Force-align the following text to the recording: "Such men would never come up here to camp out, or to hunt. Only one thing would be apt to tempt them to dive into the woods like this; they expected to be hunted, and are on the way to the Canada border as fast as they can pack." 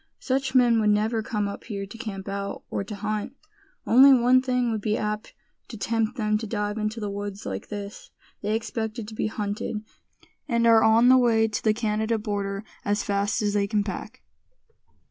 "Such 0.19 0.55
men 0.55 0.81
would 0.81 0.89
never 0.89 1.21
come 1.21 1.47
up 1.47 1.65
here 1.65 1.85
to 1.85 1.97
camp 1.99 2.27
out, 2.27 2.63
or 2.71 2.83
to 2.83 2.95
hunt. 2.95 3.35
Only 3.85 4.11
one 4.11 4.41
thing 4.41 4.71
would 4.71 4.81
be 4.81 4.97
apt 4.97 5.35
to 5.67 5.77
tempt 5.77 6.17
them 6.17 6.39
to 6.39 6.47
dive 6.47 6.79
into 6.79 6.99
the 6.99 7.07
woods 7.11 7.45
like 7.45 7.67
this; 7.67 8.09
they 8.41 8.55
expected 8.55 9.07
to 9.09 9.13
be 9.13 9.27
hunted, 9.27 9.83
and 10.47 10.65
are 10.65 10.81
on 10.83 11.09
the 11.09 11.19
way 11.19 11.47
to 11.47 11.63
the 11.63 11.75
Canada 11.75 12.17
border 12.17 12.63
as 12.83 13.03
fast 13.03 13.43
as 13.43 13.53
they 13.53 13.67
can 13.67 13.83
pack." 13.83 14.23